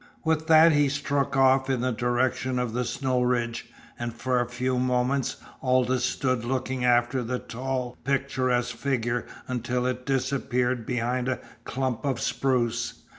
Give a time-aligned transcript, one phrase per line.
[0.23, 3.69] With that he struck off in the direction of the snow ridge,
[3.99, 10.07] and for a few moments Aldous stood looking after the tall, picturesque figure until it
[10.07, 13.03] disappeared behind a clump of spruce.